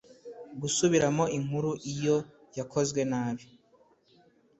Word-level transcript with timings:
gusubiramo 0.61 1.23
inkuru 1.37 1.71
iyo 1.93 2.17
yakozwe 2.57 3.01
nabi 3.11 3.45